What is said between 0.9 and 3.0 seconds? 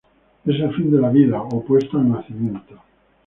de la vida, opuesto al nacimiento.